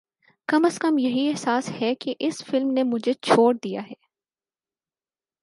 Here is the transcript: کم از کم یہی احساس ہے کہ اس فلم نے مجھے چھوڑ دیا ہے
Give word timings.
کم 0.49 0.65
از 0.65 0.79
کم 0.79 0.97
یہی 0.97 1.27
احساس 1.29 1.69
ہے 1.81 1.93
کہ 1.95 2.13
اس 2.19 2.43
فلم 2.45 2.71
نے 2.71 2.83
مجھے 2.83 3.13
چھوڑ 3.21 3.53
دیا 3.63 3.81
ہے 3.87 3.93